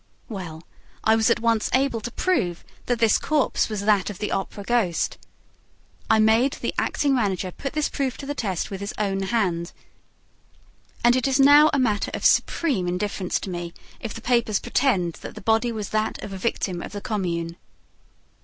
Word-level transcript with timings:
Well, 0.29 0.63
I 1.03 1.15
was 1.15 1.29
at 1.29 1.41
once 1.41 1.69
able 1.75 2.01
to 2.01 2.09
prove 2.11 2.63
that 2.87 2.97
this 2.97 3.19
corpse 3.19 3.69
was 3.69 3.81
that 3.81 4.09
of 4.09 4.17
the 4.17 4.31
Opera 4.31 4.63
ghost. 4.63 5.19
I 6.09 6.17
made 6.17 6.53
the 6.53 6.73
acting 6.79 7.13
manager 7.13 7.51
put 7.51 7.73
this 7.73 7.87
proof 7.87 8.17
to 8.17 8.25
the 8.25 8.33
test 8.33 8.71
with 8.71 8.79
his 8.81 8.95
own 8.97 9.21
hand; 9.21 9.73
and 11.03 11.15
it 11.15 11.27
is 11.27 11.39
now 11.39 11.69
a 11.71 11.77
matter 11.77 12.09
of 12.15 12.25
supreme 12.25 12.87
indifference 12.87 13.39
to 13.41 13.51
me 13.51 13.75
if 13.99 14.11
the 14.15 14.21
papers 14.21 14.59
pretend 14.59 15.17
that 15.21 15.35
the 15.35 15.39
body 15.41 15.71
was 15.71 15.89
that 15.89 16.17
of 16.23 16.33
a 16.33 16.37
victim 16.39 16.81
of 16.81 16.93
the 16.93 17.01
Commune. 17.01 17.55